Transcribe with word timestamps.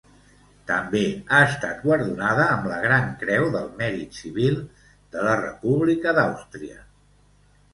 També 0.69 1.01
ha 1.35 1.41
estat 1.49 1.83
guardonada 1.87 2.47
amb 2.55 2.65
la 2.71 2.79
Gran 2.85 3.11
Creu 3.25 3.45
del 3.57 3.67
Mèrit 3.83 4.19
Civil 4.23 4.59
de 5.17 5.29
la 5.29 5.37
República 5.45 6.19
d'Àustria. 6.23 6.83